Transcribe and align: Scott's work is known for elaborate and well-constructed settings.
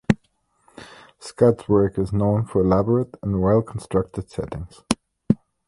Scott's 1.19 1.69
work 1.69 1.99
is 1.99 2.11
known 2.11 2.47
for 2.47 2.61
elaborate 2.61 3.17
and 3.21 3.39
well-constructed 3.39 4.31
settings. 4.31 4.81